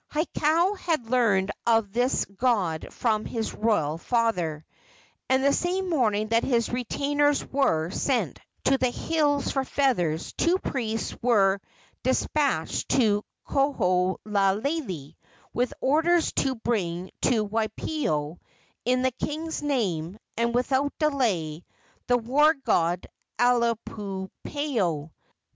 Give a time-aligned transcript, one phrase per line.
[0.11, 4.65] Hakau had learned of this god from his royal father,
[5.29, 10.57] and the same morning that his retainers were sent to the hills for feathers two
[10.57, 11.61] priests were
[12.01, 15.15] despatched to Koholalele,
[15.53, 18.39] with orders to bring to Waipio,
[18.85, 21.63] in the king's name and without delay,
[22.07, 23.05] the war god
[23.37, 25.11] Akuapaao.